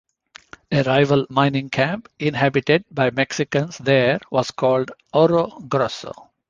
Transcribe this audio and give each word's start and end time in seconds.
A 0.71 0.81
rival 0.81 1.27
mining 1.29 1.69
camp 1.69 2.09
inhabited 2.17 2.83
by 2.89 3.11
Mexicans 3.11 3.77
there 3.77 4.17
was 4.31 4.49
called 4.49 4.89
Oro 5.13 5.59
Grosso. 5.69 6.31